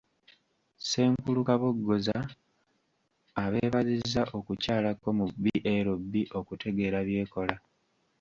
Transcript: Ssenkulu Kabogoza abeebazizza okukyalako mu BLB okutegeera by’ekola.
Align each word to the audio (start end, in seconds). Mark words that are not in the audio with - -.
Ssenkulu 0.79 1.41
Kabogoza 1.47 2.17
abeebazizza 3.43 4.21
okukyalako 4.37 5.07
mu 5.17 5.25
BLB 5.41 6.13
okutegeera 6.39 6.99
by’ekola. 7.07 7.55